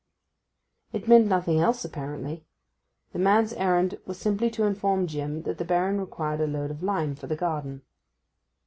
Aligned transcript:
It 0.93 1.07
meant 1.07 1.27
nothing 1.27 1.59
else, 1.59 1.85
apparently. 1.85 2.43
The 3.13 3.19
man's 3.19 3.53
errand 3.53 3.99
was 4.03 4.17
simply 4.17 4.49
to 4.49 4.63
inform 4.63 5.05
Jim 5.05 5.43
that 5.43 5.59
the 5.59 5.63
Baron 5.63 6.01
required 6.01 6.41
a 6.41 6.47
load 6.47 6.71
of 6.71 6.81
lime 6.81 7.13
for 7.13 7.27
the 7.27 7.35
garden. 7.35 7.83